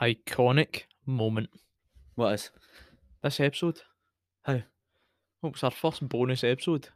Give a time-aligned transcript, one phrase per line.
[0.00, 1.50] iconic moment.
[2.14, 2.50] What is?
[3.22, 3.80] This episode.
[4.42, 4.62] How?
[5.42, 6.88] Oh, it's our first bonus episode.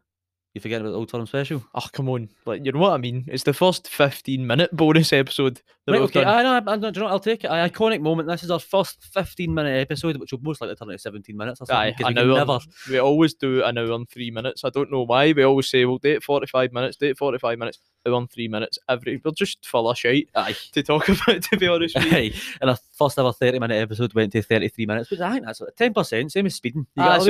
[0.54, 1.64] You forget about the Old Firm special?
[1.74, 2.28] Oh, come on.
[2.44, 3.24] Like, you know what I mean?
[3.26, 6.24] It's the first 15 minute bonus episode that Right, okay.
[6.24, 7.50] I know, I, I, do you know what, I'll take it.
[7.50, 8.28] Aye, iconic moment.
[8.28, 11.62] This is our first 15 minute episode, which will most likely turn into 17 minutes
[11.62, 11.77] or something.
[11.77, 12.36] Aye, an we hour.
[12.38, 12.59] never.
[12.91, 14.62] We always do an hour and three minutes.
[14.62, 15.32] I don't know why.
[15.32, 18.48] We always say we'll do it 45 minutes, do it 45 minutes, hour and three
[18.48, 18.78] minutes.
[18.91, 20.55] Every We're just full of shite Aye.
[20.73, 22.32] to talk about, to be honest with you.
[22.60, 25.62] And our first ever 30 minute episode went to 33 minutes, which I think that's
[25.62, 26.87] like 10%, same as speeding.
[26.95, 27.23] You Aye, got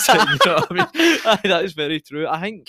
[0.00, 1.18] so- 10%, you know what I mean?
[1.24, 2.26] Aye, that is very true.
[2.26, 2.63] I think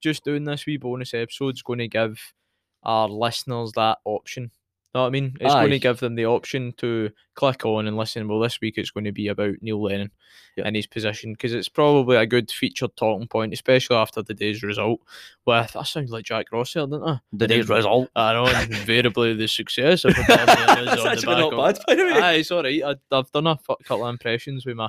[0.00, 2.20] just doing this wee bonus episode is going to give
[2.82, 4.50] our listeners that option.
[4.94, 5.36] Know what I mean?
[5.40, 8.26] It's going to give them the option to click on and listen.
[8.28, 10.10] Well, this week it's going to be about Neil Lennon
[10.56, 10.66] Yep.
[10.66, 14.62] and his position because it's probably a good featured talking point, especially after the day's
[14.62, 15.02] result.
[15.44, 17.20] With I sound like Jack Ross there, didn't I?
[17.34, 18.08] The day's result.
[18.16, 21.94] I know, invariably the success of is That's on the actually back not bad, by
[21.94, 22.12] the way.
[22.12, 22.82] Aye, it's alright.
[22.82, 24.88] I, I've done a couple of impressions with my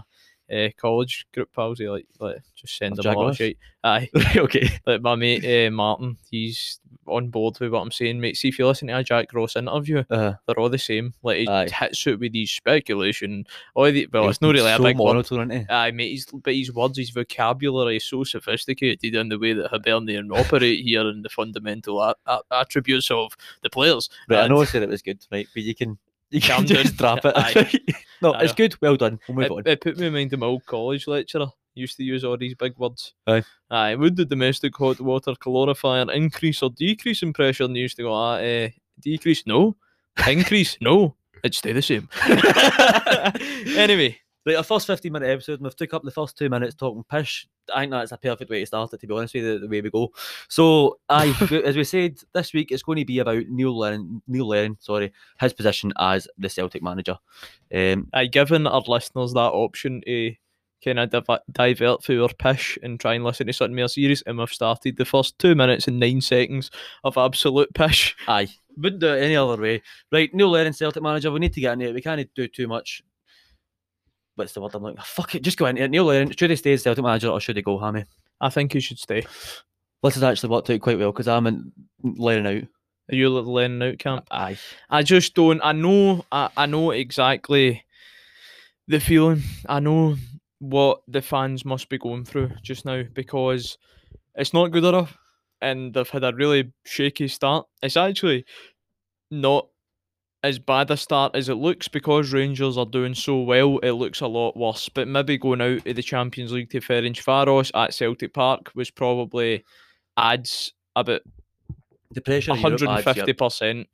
[0.52, 1.80] uh, college group pals.
[1.80, 3.38] Like, like just send Of them Jack a lot of Ross?
[3.38, 3.58] shit.
[3.84, 4.70] Aye, okay.
[4.86, 8.36] like my mate uh, Martin, he's on board with what I'm saying, mate.
[8.36, 11.14] See if you listen to a Jack Ross interview, Uh, they're all the same.
[11.24, 11.70] Like he Aye.
[11.70, 13.46] hits it with these speculation.
[13.76, 15.06] All the well, it's not really so a big word.
[15.14, 15.74] monotone, isn't he?
[15.74, 16.10] Aye, mate.
[16.10, 20.84] He's, but his words, his vocabulary is so sophisticated in the way that Hibernian operate
[20.84, 24.10] here and the fundamental a- a- attributes of the players.
[24.30, 25.48] Right, I know I said it was good, right?
[25.54, 25.98] But you can
[26.30, 27.20] you Calm can just down.
[27.20, 27.34] drop it.
[27.36, 27.96] Aye.
[28.22, 28.76] no, I it's good.
[28.82, 29.20] Well done.
[29.28, 29.64] We'll move it, on.
[29.66, 31.48] it put me in mind of my old college lecturer.
[31.74, 33.14] Used to use all these big words.
[33.28, 33.44] Aye.
[33.70, 33.96] Aye.
[33.96, 37.66] Would the domestic hot water calorifier increase or decrease in pressure?
[37.66, 38.70] And they used to go, ah, uh,
[39.00, 39.46] decrease?
[39.46, 39.76] No.
[40.28, 40.78] Increase?
[40.82, 41.16] no.
[41.44, 42.10] It'd stay the same.
[43.78, 44.18] anyway,
[44.48, 47.04] Right, our first 15 minute episode, and we've took up the first two minutes talking
[47.04, 47.50] pish.
[47.76, 49.60] I think that's a perfect way to start it, to be honest with you, the,
[49.60, 50.14] the way we go.
[50.48, 54.48] So, w- as we said, this week it's going to be about Neil Lennon, Neil
[54.48, 57.18] Lennon, sorry, his position as the Celtic manager.
[57.76, 60.34] Um, I given our listeners that option to
[60.82, 64.24] kind of div- divert through our pish and try and listen to something more serious,
[64.26, 66.72] and we've started the first two minutes and nine seconds
[67.04, 68.16] of absolute pish.
[68.30, 68.48] aye,
[68.78, 69.82] wouldn't do it any other way.
[70.10, 71.96] Right, Neil Lennon, Celtic manager, we need to get into it.
[71.96, 73.04] We can't do too much.
[74.38, 74.96] What's the word I'm like?
[75.00, 75.90] Oh, fuck it, just go into it.
[75.90, 78.06] Neil should he stay as Celtic manager or should he go, Hammy?
[78.40, 79.26] I think he should stay.
[80.04, 81.72] This has actually worked out quite well because I'm in
[82.04, 82.64] Lennon out.
[83.12, 84.28] Are you the out camp?
[84.30, 84.60] Aye.
[84.92, 85.60] I just don't.
[85.64, 86.24] I know.
[86.32, 87.84] I, I know exactly
[88.88, 89.42] the feeling.
[89.68, 90.18] I know
[90.60, 93.78] what the fans must be going through just now because
[94.36, 95.18] it's not good enough,
[95.62, 97.66] and they've had a really shaky start.
[97.82, 98.46] It's actually
[99.32, 99.68] not
[100.48, 103.80] as bad a start as it looks because Rangers are doing so well.
[103.80, 104.88] It looks a lot worse.
[104.88, 109.66] But maybe going out of the Champions League to Ferencvaros at Celtic Park was probably
[110.16, 111.22] adds about
[112.14, 113.40] The pressure of Europe adds, yep.
[113.40, 113.90] 150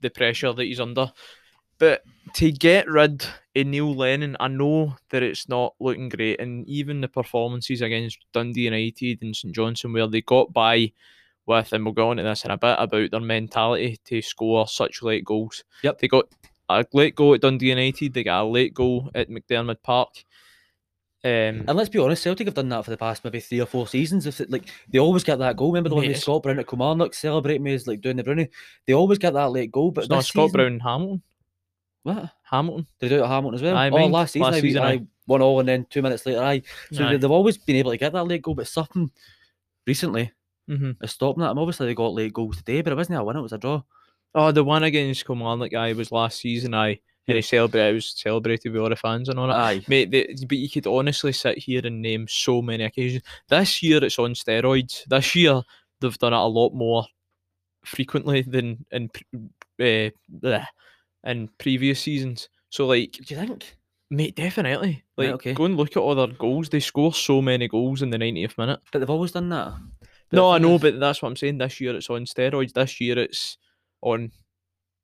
[0.00, 1.12] the pressure that he's under.
[1.78, 2.02] But
[2.34, 3.24] to get rid
[3.54, 8.18] of Neil Lennon, I know that it's not looking great, and even the performances against
[8.32, 10.92] Dundee United and St Johnstone, where they got by
[11.50, 14.66] with, and we'll go on to this in a bit about their mentality to score
[14.66, 15.62] such late goals.
[15.82, 15.98] Yep.
[15.98, 16.24] they got
[16.70, 20.24] a late goal at Dundee United, they got a late goal at McDiarmid Park.
[21.22, 23.66] Um, And let's be honest, Celtic have done that for the past maybe three or
[23.66, 24.24] four seasons.
[24.26, 25.68] If it, like they always get that goal.
[25.70, 28.48] Remember the one with Scott Brown at Kilmarnock celebrating me as like doing the Brownie.
[28.86, 29.90] They always get that late goal.
[29.90, 31.22] But it's not Scott season- Brown Hamilton.
[32.04, 32.30] What?
[32.44, 32.86] Hamilton.
[32.98, 33.76] Did they do it at Hamilton as well?
[33.76, 35.06] Aye, oh, last season, Last I, season, I aye.
[35.26, 36.62] one all, and then two minutes later, I.
[36.90, 37.10] So Aye.
[37.10, 39.10] they, they've always been able to get that late goal, but something
[39.86, 40.32] recently
[40.76, 41.50] hmm is stopping that.
[41.50, 43.58] And obviously they got late goals today, but it wasn't a win; it was a
[43.58, 43.82] draw.
[44.34, 46.74] Oh, the one against Kilmarnock guy was last season.
[46.74, 47.90] I and he celebrated.
[47.90, 49.56] It was celebrated with all the fans and all that.
[49.56, 53.22] Aye, Mate, the, but you could honestly sit here and name so many occasions.
[53.48, 55.04] This year it's on steroids.
[55.06, 55.62] This year
[56.00, 57.04] they've done it a lot more
[57.84, 59.10] frequently than in
[59.80, 60.10] uh,
[60.40, 60.66] bleh,
[61.24, 62.48] in previous seasons.
[62.70, 63.76] So like, do you think?
[64.10, 65.04] mate, definitely.
[65.16, 65.52] Right, Like, okay.
[65.54, 66.68] go and look at other goals.
[66.68, 68.80] They score so many goals in the 90th minute.
[68.92, 69.74] But they've always done that.
[70.30, 71.58] But no, I know, is- but that's what I'm saying.
[71.58, 72.72] This year it's on steroids.
[72.72, 73.58] This year it's
[74.00, 74.30] on.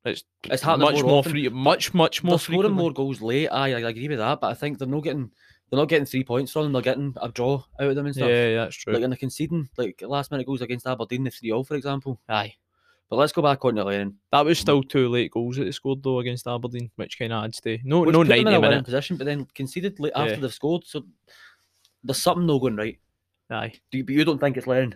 [0.05, 3.49] It's It's happening much more more free, much much more they're scoring more goals late.
[3.49, 5.29] Aye, I agree with that, but I think they're not getting
[5.69, 6.71] they're not getting three points from them.
[6.71, 8.29] They're getting a draw out of them and stuff.
[8.29, 8.93] Yeah, yeah, that's true.
[8.93, 12.21] Like and they're conceding like last minute goals against Aberdeen, the three all for example.
[12.29, 12.55] Aye.
[13.09, 14.17] But let's go back on to Lennon.
[14.31, 17.43] That was still two late goals that they scored though against Aberdeen, which kind of
[17.43, 18.85] adds to no Which no put them in ninety a minute.
[18.85, 20.39] position, but then conceded late after Yeah.
[20.39, 20.85] they've scored.
[20.85, 21.03] So
[22.01, 22.97] there's something not going right.
[23.49, 23.73] Aye.
[23.91, 24.95] Do you, but you don't think it's Lennon?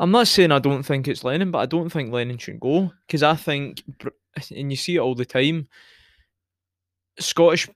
[0.00, 2.90] I'm not saying I don't think it's Lennon, but I don't think Lennon should go
[3.06, 3.82] because I think,
[4.50, 5.68] and you see it all the time.
[7.18, 7.68] Scottish,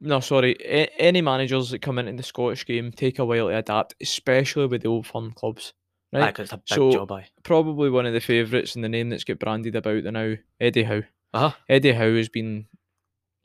[0.00, 3.56] no, sorry, a- any managers that come into the Scottish game take a while to
[3.56, 5.72] adapt, especially with the old firm clubs.
[6.12, 7.12] Right, 'cause it's a big So- job.
[7.12, 7.26] Aye.
[7.42, 10.84] probably one of the favourites and the name that's get branded about the now, Eddie
[10.84, 11.02] Howe.
[11.34, 11.56] Uh huh.
[11.68, 12.66] Eddie Howe has been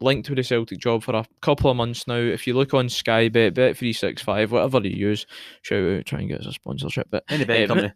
[0.01, 2.15] linked to the Celtic job for a couple of months now.
[2.15, 5.25] If you look on Sky Bet, Bet three six five, whatever you use,
[5.61, 7.07] shout out, try and get us a sponsorship.
[7.09, 7.93] But Any betting um, company,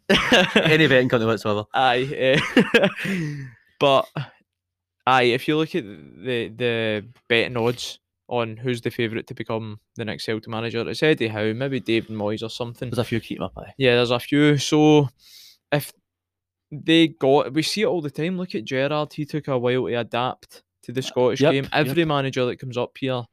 [0.56, 1.66] any betting company whatsoever.
[1.74, 2.40] Aye, eh,
[3.80, 4.08] but
[5.06, 9.80] aye, if you look at the the betting odds on who's the favourite to become
[9.96, 12.90] the next Celtic manager, it's Eddie Howe, maybe David Moyes or something.
[12.90, 13.54] There's a few keep up.
[13.58, 13.74] Aye.
[13.78, 14.58] Yeah, there's a few.
[14.58, 15.10] So
[15.72, 15.92] if
[16.72, 18.38] they got, we see it all the time.
[18.38, 21.64] Look at Gerrard; he took a while to adapt to the Scottish yep, game.
[21.66, 21.74] yep.
[21.74, 23.24] Every manager that comes up here,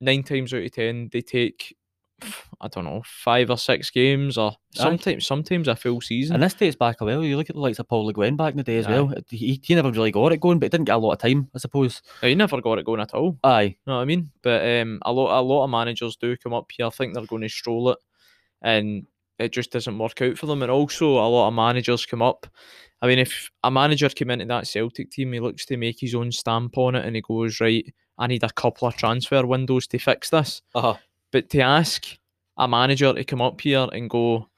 [0.00, 1.76] nine times out of ten, they take.
[2.62, 6.32] I don't know, five or six games, or sometimes sometimes a full season.
[6.32, 7.22] And this dates back a while.
[7.22, 8.90] You look at the likes of Paul Le Guen back in the day as Aye.
[8.90, 9.12] well.
[9.28, 11.50] He, he never really got it going, but he didn't get a lot of time,
[11.54, 12.00] I suppose.
[12.22, 13.38] He never got it going at all.
[13.44, 13.62] Aye.
[13.62, 14.30] You know what I mean?
[14.40, 17.26] But um, a lot, a lot of managers do come up here, I think they're
[17.26, 17.98] going to stroll it,
[18.62, 19.06] and
[19.38, 20.62] it just doesn't work out for them.
[20.62, 22.46] And also, a lot of managers come up.
[23.02, 26.14] I mean, if a manager came into that Celtic team, he looks to make his
[26.14, 29.86] own stamp on it, and he goes, "Right, I need a couple of transfer windows
[29.88, 30.94] to fix this." Uh huh.
[31.30, 32.06] But to ask
[32.56, 34.48] a manager to come up here and go,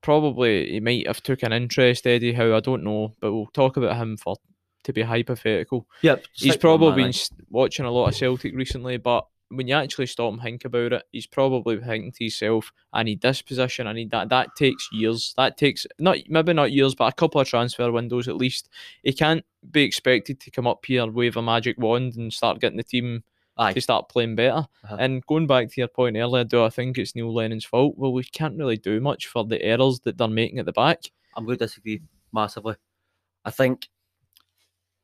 [0.00, 2.56] probably he might have took an interest, Eddie Howe.
[2.56, 4.36] I don't know, but we'll talk about him for
[4.84, 5.86] to be hypothetical.
[6.02, 6.24] Yep.
[6.32, 7.12] He's stick with one probably been
[7.50, 11.02] watching a lot of Celtic recently, but when you actually stop and think about it,
[11.12, 13.86] he's probably thinking to himself, "I need this position.
[13.86, 15.34] I need that." That takes years.
[15.36, 18.68] That takes not maybe not years, but a couple of transfer windows at least.
[19.02, 22.78] He can't be expected to come up here, wave a magic wand, and start getting
[22.78, 23.22] the team
[23.56, 23.72] Aye.
[23.74, 24.66] to start playing better.
[24.84, 24.96] Uh-huh.
[24.98, 27.94] And going back to your point earlier, do I think it's Neil Lennon's fault?
[27.96, 31.10] Well, we can't really do much for the errors that they're making at the back.
[31.36, 32.00] I'm going to disagree
[32.32, 32.76] massively.
[33.44, 33.88] I think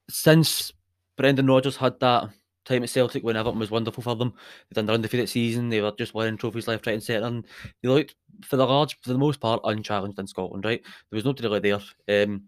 [0.08, 0.72] since
[1.16, 2.30] Brendan Rodgers had that
[2.68, 4.32] time at Celtic when everything was wonderful for them,
[4.68, 7.44] they'd done their undefeated season, they were just winning trophies left, right, and centre, and
[7.82, 10.64] they looked for the large, for the most part, unchallenged in Scotland.
[10.64, 12.24] Right, there was nobody really there.
[12.24, 12.44] Um,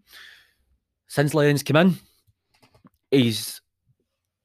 [1.07, 1.95] since Lennon's came in,
[3.11, 3.61] he's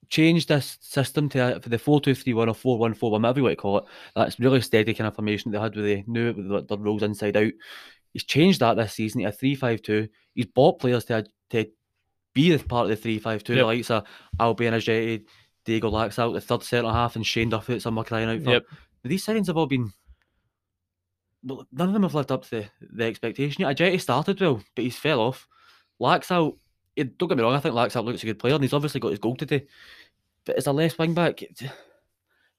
[0.08, 3.10] changed this system to uh, for the four two three one or four one four
[3.10, 3.84] one, whatever you want to call it.
[4.14, 6.78] That's really steady kind of formation they had where they knew it with the, the
[6.78, 7.52] rules inside out.
[8.12, 10.08] He's changed that this season to a three five two.
[10.34, 11.66] He's bought players to to
[12.34, 13.54] be part of the three five two.
[13.54, 13.66] The Yep.
[13.66, 14.04] likes of
[14.38, 15.24] Albian Ajeti,
[15.66, 17.78] Diego Laxalt the third centre half, and Shane Duffy.
[17.80, 18.50] Some crying out for.
[18.50, 18.66] Yep.
[19.04, 19.92] These signings have all been.
[21.44, 23.76] well, None of them have lived up to the, the expectation yet.
[23.76, 25.46] Ajeti started well, but he's fell off.
[26.00, 26.52] Laxalt,
[26.98, 27.18] out.
[27.18, 29.00] don't get me wrong, I think lacks out looks a good player, and he's obviously
[29.00, 29.66] got his goal today.
[30.44, 31.42] But as a left wing back,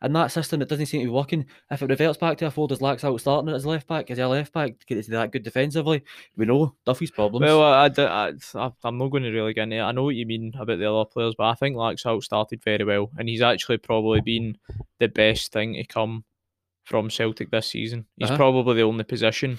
[0.03, 1.45] in that system, it doesn't seem to be working.
[1.71, 4.11] If it reverts back to a four, does Laxalt starting as left back?
[4.11, 4.73] Is he a left back?
[4.89, 6.03] Is he that good defensively?
[6.35, 7.43] We know Duffy's problems.
[7.43, 9.81] Well, I, I, I, I'm not going to really get into it.
[9.81, 12.83] I know what you mean about the other players, but I think Laxalt started very
[12.83, 14.57] well, and he's actually probably been
[14.99, 16.23] the best thing to come
[16.83, 18.05] from Celtic this season.
[18.17, 18.37] He's Uh-huh.
[18.37, 19.57] probably the only position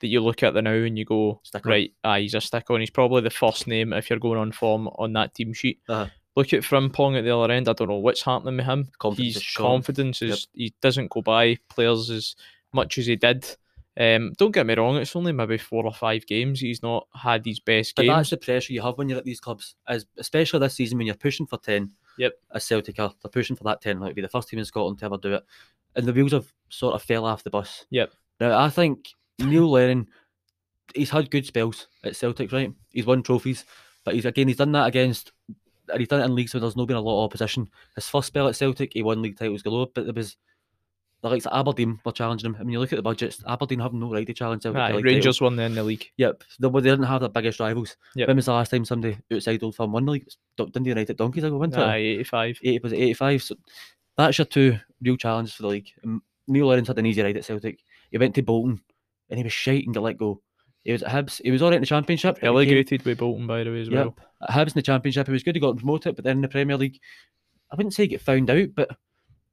[0.00, 2.80] that you look at the now and you go, right, aye, he's a stick on.
[2.80, 5.80] He's probably the first name if you're going on form on that team sheet.
[5.88, 6.06] Uh-huh.
[6.40, 7.68] Look at Frimpong at the other end.
[7.68, 8.88] I don't know what's happening with him.
[8.98, 10.30] Confidence His is confidence Yep.
[10.30, 12.34] is he doesn't go by players as
[12.72, 13.44] much as he did.
[13.98, 16.60] Um, don't get me wrong, it's only maybe four or five games.
[16.60, 18.16] He's not had his best But games.
[18.16, 21.06] that's the pressure you have when you're at these clubs, as especially this season when
[21.06, 21.90] you're pushing for ten.
[22.16, 22.32] Yep.
[22.54, 24.00] As Celtic are, they're pushing for that ten.
[24.00, 25.44] Like be the first team in Scotland to ever do it,
[25.96, 27.84] and the wheels have sort of fell off the bus.
[27.90, 28.12] Yep.
[28.38, 29.08] Now I think
[29.38, 30.06] Neil Lennon,
[30.94, 32.72] he's had good spells at Celtic, right?
[32.90, 33.64] He's won trophies,
[34.04, 35.32] but he's again he's done that against.
[35.90, 37.68] And he's done it in leagues where there's not been a lot of opposition.
[37.94, 40.36] His first spell at Celtic, he won league titles galore, but there was
[41.22, 42.56] the likes of Aberdeen were challenging him.
[42.58, 44.78] I mean, you look at the budgets, Aberdeen have no right to challenge Celtic.
[44.78, 45.02] for Aye, title.
[45.02, 46.10] Rangers won in the league.
[46.16, 47.96] Yep, they, they didn't have their biggest rivals.
[48.14, 48.28] Yep.
[48.28, 50.22] When was the last time somebody outside Old Firm won the league?
[50.22, 52.20] It was Dun- Dundee United Donkeys ago, wasn't Aye, it?
[52.20, 52.58] 85.
[52.62, 53.42] Eighty was it eighty five?
[53.42, 53.54] So
[54.16, 55.90] that's your two real challenges for the league.
[56.48, 57.80] Neil Lennon's had an easy ride at Celtic.
[58.10, 58.80] He went to Bolton
[59.28, 60.40] and he was shite and got let go.
[60.90, 61.40] He was at Hibs.
[61.44, 62.40] He was alright in the Championship.
[62.42, 63.94] Relegated with Bolton, by the way, as Yep.
[63.94, 64.16] well.
[64.42, 65.54] At Hibs in the Championship, he was good.
[65.54, 66.98] He got promoted, but then in the Premier League,
[67.70, 68.90] I wouldn't say he get found out, but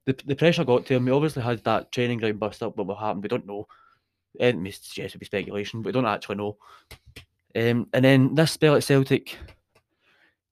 [0.04, 1.06] the the pressure got to him.
[1.06, 2.74] He obviously had that training ground bust up.
[2.74, 3.20] But what will happen?
[3.20, 3.68] We don't know.
[4.40, 6.56] And may suggest would be speculation, but we don't actually know.
[7.54, 9.38] Um, and then this spell at Celtic,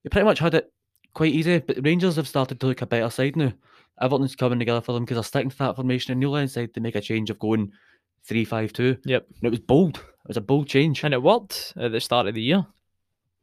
[0.04, 0.72] they pretty much had it
[1.14, 1.58] quite easy.
[1.58, 3.52] But Rangers have started to look a better side now.
[4.00, 6.12] Everything's coming together for them because they're sticking to that formation.
[6.12, 7.72] And Neil Lennon decided to make a change of going
[8.24, 8.96] three five two.
[9.04, 9.26] Yep.
[9.28, 10.04] And it was bold.
[10.26, 11.04] It was a bold change.
[11.04, 12.66] And it worked at the start of the year.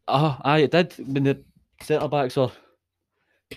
[0.05, 1.41] Ah, aye, it did when the
[1.81, 2.51] centre backs were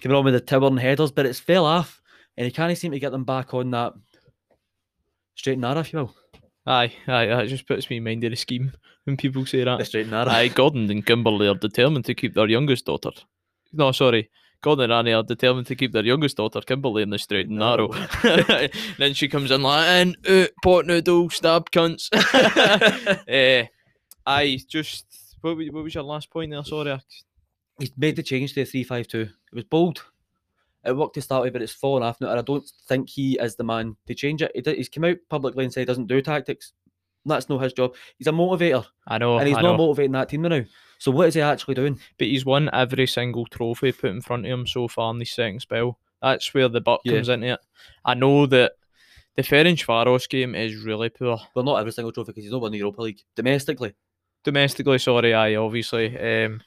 [0.00, 2.00] coming on with the tower and headers, but it's fell off,
[2.36, 3.94] and he can't seem to get them back on that
[5.34, 6.14] straight and narrow, if you will.
[6.66, 8.72] Aye, aye, that just puts me in mind of the scheme
[9.04, 9.86] when people say The that.
[9.86, 10.30] straight and narrow.
[10.30, 13.10] Aye, Gordon and Kimberley are determined to keep their youngest daughter.
[13.72, 14.30] No, sorry.
[14.62, 17.58] Gordon and Annie are determined to keep their youngest daughter, Kimberly, in the straight and
[17.58, 17.88] narrow.
[18.98, 22.08] then she comes in like, and uh, pot noodle, stab cunts.
[23.64, 23.66] uh,
[24.26, 25.06] aye, just,
[25.40, 26.64] what, what was your last point there?
[26.64, 27.00] Sorry, I
[27.78, 29.20] he's made the change to a three-five-two.
[29.20, 30.04] It was bold.
[30.84, 33.38] It worked to start with, but it's fallen off now, and I don't think he
[33.40, 34.52] is the man to change it.
[34.54, 36.72] He did, he's come out publicly and said he doesn't do tactics.
[37.24, 37.94] That's not his job.
[38.18, 39.78] He's a motivator, I know, and he's I not know.
[39.78, 40.62] motivating that team now.
[40.98, 42.00] So what is he actually doing?
[42.18, 45.32] but he's won every single trophy put in front of him so far in this
[45.32, 45.98] second spell.
[46.22, 47.14] That's where the buck Yeah.
[47.14, 47.60] comes into it.
[48.04, 48.72] I know that
[49.36, 51.38] the Ferencvaros game is really poor.
[51.54, 53.94] Well, not every single trophy because he's not won the Europa League domestically.
[54.44, 56.16] Domestically, sorry, I obviously.
[56.16, 56.62] Um,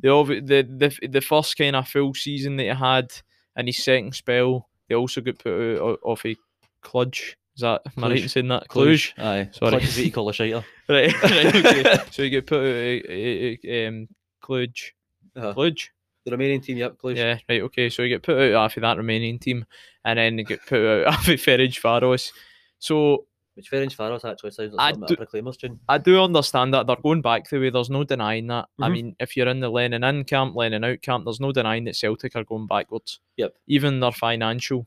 [0.00, 0.08] the,
[0.44, 0.62] the
[1.00, 3.12] the the first kind of full season that he had
[3.56, 6.36] in his second spell, they also got put out off a
[6.82, 7.34] Cluj.
[7.56, 8.68] Is that am I right in saying that?
[8.68, 9.12] Cluj.
[9.18, 9.48] Aye.
[9.52, 9.72] Sorry.
[9.72, 10.64] Cluj is what you call a shiter.
[10.88, 11.12] Right.
[11.22, 11.98] right okay.
[12.10, 14.08] so you get put out a, a, a, um,
[14.42, 14.90] Cluj.
[15.36, 15.54] Uh-huh.
[15.54, 15.88] Cluj.
[16.26, 17.16] The remaining team, yep, Cluj.
[17.16, 17.88] Yeah, right, okay.
[17.90, 19.64] So you get put out after that remaining team,
[20.04, 22.32] and then you get put out after Ferrage Faros.
[22.78, 25.80] So Which Ferencvaros actually sounds like something do- a Proclaimers tune.
[25.88, 27.70] I do understand that they're going back the way.
[27.70, 28.68] There's no denying that.
[28.80, 28.92] I Mhm.
[28.92, 31.96] mean, if you're in the Lennon in camp, Lennon out camp, there's no denying that
[31.96, 33.20] Celtic are going backwards.
[33.36, 33.54] Yep.
[33.68, 34.86] Even their financial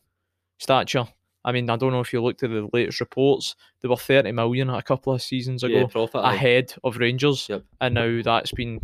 [0.60, 1.08] stature.
[1.48, 3.56] I mean, I don't know if you looked at the latest reports.
[3.82, 6.22] They were 30 million a couple of seasons ago Yeah, profit.
[6.24, 7.64] ahead of Rangers, Yep.
[7.82, 8.82] and now that's been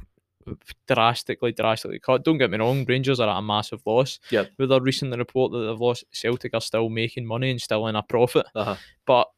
[0.87, 2.23] drastically, drastically cut.
[2.23, 4.19] Don't get me wrong, Rangers are at a massive loss.
[4.29, 4.51] Yep.
[4.57, 7.95] With their recent report that they've lost, Celtic are still making money and still in
[7.95, 8.45] a profit.
[8.55, 8.75] Uh-huh.
[9.05, 9.29] But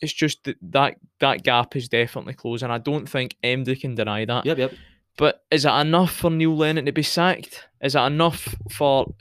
[0.00, 2.70] it's just that that, that gap is definitely closing.
[2.70, 4.44] I don't think MD can deny that.
[4.44, 4.74] Yep, yep.
[5.16, 7.66] But is it enough for Neil Lennon to be sacked?
[7.80, 9.14] Is it enough for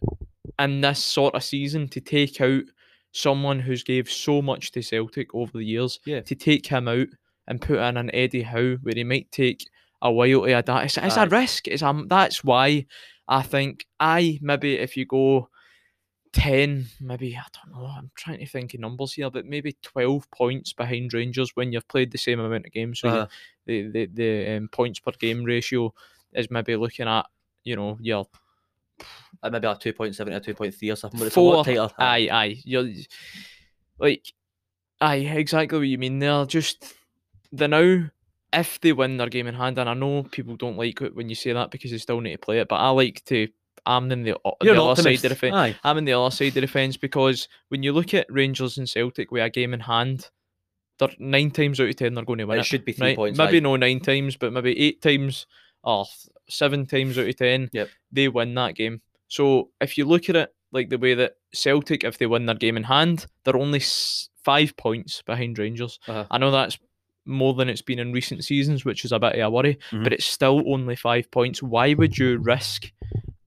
[0.60, 2.64] in this sort of season to take out
[3.16, 6.00] someone who's gave so much to Celtic over the years?
[6.06, 6.22] Yeah.
[6.22, 7.08] To take him out
[7.48, 9.66] and put in an Eddie Howe where he might take
[10.02, 10.86] a while to adapt.
[10.86, 11.68] It's, it's a risk.
[11.68, 12.86] It's a, that's why
[13.28, 15.50] I think I maybe if you go
[16.34, 20.30] 10, maybe, I don't know, I'm trying to think of numbers here, but maybe 12
[20.32, 23.00] points behind Rangers when you've played the same amount of games.
[23.00, 23.28] So Uh-huh.
[23.66, 25.94] the, the, the um, points per game ratio
[26.34, 27.26] is maybe looking at,
[27.64, 28.28] you know, your
[29.44, 31.56] maybe like 2.7 or 2.3 or something, but it's a four.
[31.56, 31.90] lot tighter.
[32.00, 32.62] Aye, aye.
[32.66, 32.88] You're
[34.00, 34.26] like,
[35.02, 36.46] aye, exactly what you mean there.
[36.46, 36.94] Just
[37.52, 38.06] the now,
[38.54, 41.30] if they win their game in hand, and I know people don't like it when
[41.30, 43.48] you say that because they still need to play it, but I like to.
[43.88, 45.76] I'm in the, the other side of the fence.
[45.84, 48.90] I'm in the other side of the fence because when you look at Rangers and
[48.90, 50.28] Celtic with a game in hand,
[50.98, 52.66] they're nine times out of ten they're going to win It it.
[52.66, 53.16] should be three right?
[53.16, 53.38] points.
[53.38, 53.60] Maybe aye.
[53.60, 55.46] no nine times, but maybe eight times
[55.86, 56.06] or
[56.50, 57.90] seven times out of ten, Yep.
[58.12, 59.02] they win that game.
[59.28, 62.56] So if you look at it like the way that Celtic, if they win their
[62.56, 66.00] game in hand, they're only s- five points behind Rangers.
[66.08, 66.26] Uh-huh.
[66.30, 66.78] I know that's
[67.26, 70.04] more than it's been in recent seasons, which is a bit of a worry, Mhm.
[70.04, 71.64] but it's still only five points.
[71.64, 72.92] Why would you risk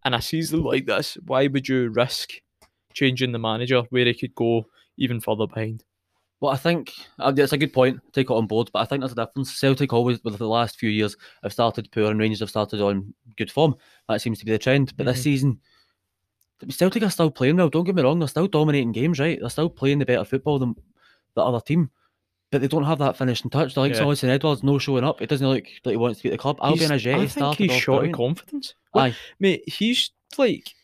[0.05, 1.17] in a season like this?
[1.25, 2.33] Why would you risk
[2.95, 4.67] changing the manager where he could go
[4.97, 5.85] even further behind?
[6.41, 7.99] Well, I think uh, it's a good point.
[8.13, 9.59] Take it on board, but I think there's a difference.
[9.59, 13.13] Celtic always, with the last few years, have started poor, and Rangers have started on
[13.37, 13.75] good form.
[14.09, 14.97] That seems to be the trend.
[14.97, 15.07] But Mhm.
[15.13, 15.61] this season,
[16.71, 17.69] Celtic are still playing well.
[17.69, 19.39] Don't get me wrong; they're still dominating games, right?
[19.41, 20.75] They're still playing the better football than
[21.35, 21.91] the other team.
[22.51, 23.75] But they don't have that finishing touch.
[23.75, 24.31] The likes Yeah.
[24.31, 25.21] Edwards no showing up.
[25.21, 26.59] It doesn't look like he wants to be at the club.
[26.61, 28.75] Albian Ajay I think started he's short of confidence.
[28.93, 29.17] What- Aye.
[29.39, 30.75] Mate, he's like,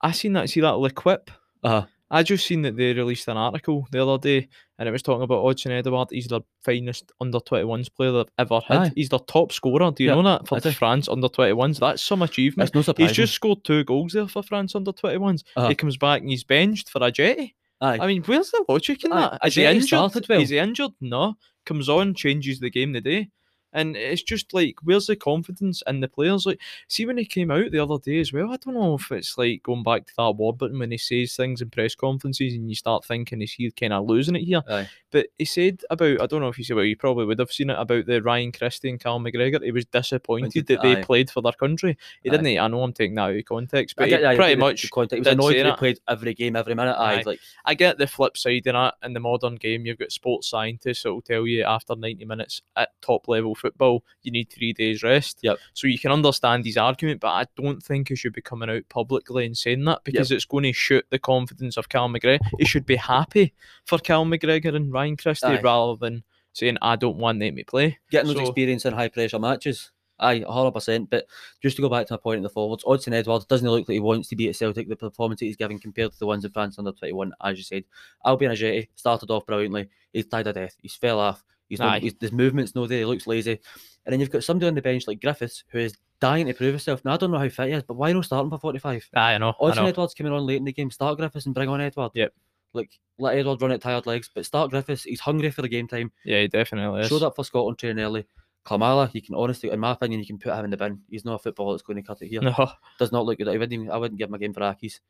[0.00, 0.48] I seen that.
[0.48, 1.28] See that L'Équipe.
[1.62, 1.86] Uh-huh.
[2.10, 4.48] I just seen that they released an article the other day,
[4.80, 6.08] and it was talking about Odsonne Edouard.
[6.10, 8.78] He's the finest under 21s player they've ever had.
[8.78, 8.92] Aye.
[8.96, 9.92] He's their top scorer.
[9.92, 10.72] Do you Yeah, know that for I do.
[10.72, 11.78] France under 21s?
[11.78, 12.74] That's some achievement.
[12.74, 13.10] No surprise.
[13.10, 15.44] He's just scored two goals there for France under 21s.
[15.54, 15.68] Uh-huh.
[15.68, 17.54] He comes back and he's benched for Ajeti.
[17.82, 17.98] Aye.
[18.00, 19.46] I mean, where's the logic in Aye, that?
[19.46, 20.26] Is he injured?
[20.28, 20.40] well.
[20.40, 20.90] Is he injured?
[21.00, 21.34] No.
[21.66, 23.28] Comes on, changes the game the day.
[23.72, 26.46] And it's just like, where's the confidence in the players?
[26.46, 28.50] Like, see when he came out the other day as well.
[28.52, 31.60] I don't know if it's like going back to that Warburton when he says things
[31.62, 34.62] in press conferences and you start thinking, is he kind of losing it here?
[34.68, 34.88] Aye.
[35.12, 37.52] But he said about, I don't know if you said, well, you probably would have
[37.52, 39.62] seen it about the Ryan Christie and Cal McGregor.
[39.62, 41.02] He was disappointed Pointed- that they aye.
[41.02, 41.96] played for their country.
[42.22, 42.32] He Aye.
[42.36, 42.58] didn't.
[42.58, 45.14] I know I'm taking that out of context, but get- pretty much context.
[45.14, 46.96] He was annoyed that he played every game, every minute.
[46.98, 47.22] Aye.
[47.26, 48.94] like I get the flip side in that.
[49.02, 52.62] In the modern game, you've got sports scientists that will tell you after 90 minutes
[52.76, 55.38] at top level football, you need three days rest.
[55.42, 55.58] Yep.
[55.74, 58.88] So you can understand his argument, but I don't think he should be coming out
[58.88, 62.40] publicly and saying that because it's going to shoot the confidence of Cal McGregor.
[62.58, 63.52] He should be happy
[63.84, 65.60] for Cal McGregor and Ryan Christie Aye.
[65.60, 67.98] rather than saying, I don't want them to play.
[68.10, 69.92] getting those experience in high pressure matches.
[70.20, 71.08] Aye, hundred percent.
[71.08, 71.26] But
[71.62, 73.94] just to go back to my point in the forwards, Odsonne Edwards doesn't look like
[73.94, 74.88] he wants to be at Celtic.
[74.88, 77.64] The performance he's giving compared to the ones in France under twenty one, as you
[77.64, 77.84] said,
[78.26, 79.88] Albian Ajeti started off brilliantly.
[80.12, 80.76] He's died a death.
[80.82, 81.42] He's fell off.
[81.70, 82.00] He's, no, Aye.
[82.00, 82.98] he's his movements no there.
[82.98, 83.58] He looks lazy.
[84.04, 86.72] And then you've got somebody on the bench like Griffiths who is dying to prove
[86.74, 87.02] himself.
[87.04, 88.78] Now I don't know how fit he is, but why not start him for forty
[88.78, 89.08] five?
[89.14, 89.54] Aye, I know.
[89.60, 89.86] I Odsonne know.
[89.86, 90.90] Edwards coming on late in the game.
[90.90, 92.10] Start Griffiths and bring on Edward.
[92.14, 92.34] Yep.
[92.74, 95.04] Like let Edward run at tired legs, but start Griffiths.
[95.04, 97.08] He's hungry for the game time Yeah, he definitely is.
[97.08, 98.26] showed up for Scotland training early.
[98.66, 101.00] Klimala, you can honestly, in my opinion, you can put him in the bin.
[101.08, 102.40] He's not a footballer that's going to cut it here.
[102.42, 102.70] No.
[102.98, 103.48] Does not look good.
[103.48, 105.00] I wouldn't, even, I wouldn't give him a game for Accies.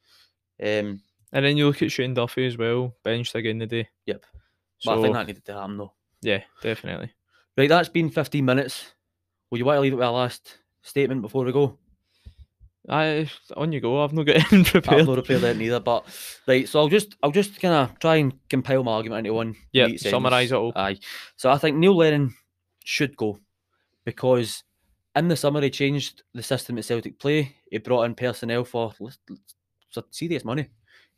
[0.63, 1.01] Um,
[1.33, 3.89] And then you look at Shane Duffy as well, benched again today.
[4.07, 4.25] Yep.
[4.79, 5.93] So, but I think that needed to happen though.
[6.23, 7.13] Yeah, definitely.
[7.57, 8.93] Right, that's been 15 minutes.
[9.51, 11.79] Will you want to leave it with a last statement before we go?
[12.89, 14.03] I on you go.
[14.03, 15.07] I've not got anything I've prepared.
[15.07, 16.07] not prepared that neither, but
[16.47, 16.67] right.
[16.69, 19.55] So I'll just I'll just kind of try and compile my argument into one.
[19.73, 20.73] Yeah, summarise it all.
[20.75, 20.99] Aye.
[21.37, 22.35] So I think Neil Lennon
[22.85, 23.39] should go
[24.05, 24.65] because
[25.15, 27.55] in the summer he changed the system at Celtic play.
[27.71, 29.37] He brought in personnel for l- l-
[29.93, 30.69] for serious money.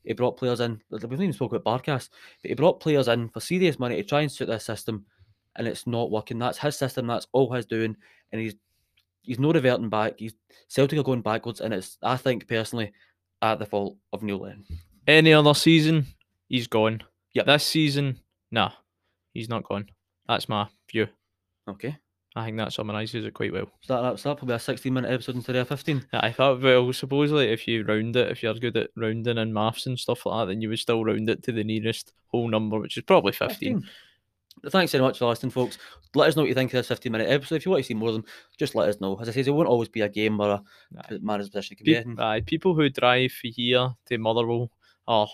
[0.04, 0.80] He brought players in.
[0.90, 2.08] We've not even spoke about Barkas,
[2.42, 5.04] but he brought players in for serious money to try and suit this system,
[5.56, 6.38] and it's not working.
[6.38, 7.06] That's his system.
[7.06, 7.96] That's all he's doing,
[8.32, 8.54] and he's
[9.22, 10.14] he's no reverting back.
[10.18, 10.34] He's
[10.68, 12.92] Celtic are going backwards, and it's I think personally
[13.42, 14.64] at the fault of Neil Lennon.
[15.06, 16.06] Any other season,
[16.48, 17.02] he's gone.
[17.34, 18.72] Yeah, This season, nah,
[19.32, 19.88] he's not gone.
[20.28, 21.08] That's my view.
[21.68, 21.96] Okay,
[22.34, 23.70] I think that summarises it quite well.
[23.82, 24.38] so that, that's that.
[24.38, 26.06] Probably a sixteen-minute episode instead of a fifteen.
[26.12, 29.52] I thought, uh, well, supposedly if you round it, if you're good at rounding and
[29.52, 32.48] maths and stuff like that, then you would still round it to the nearest whole
[32.48, 33.86] number, which is probably 15.
[34.70, 35.78] Thanks very much for listening, folks.
[36.14, 37.56] Let us know what you think of this 15 minute episode.
[37.56, 38.24] If you want to see more of them,
[38.58, 39.16] just let us know.
[39.18, 40.62] As I say, it won't always be a game or a
[40.98, 41.18] Aye.
[41.22, 41.74] manager's position.
[41.74, 42.20] It can be Pe- anything.
[42.20, 44.70] aye, people who drive here to Motherwell
[45.08, 45.26] or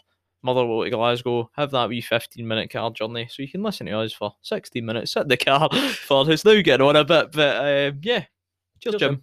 [0.42, 3.99] Motherwell to Glasgow have that wee 15 minute car journey, so you can listen to
[3.99, 5.12] us for 16 minutes.
[5.12, 5.68] Sit in the car
[6.07, 8.25] for it's now getting on a bit, but uh, yeah.
[8.80, 9.14] Cheers, Cheers, Jim.
[9.14, 9.23] Jim.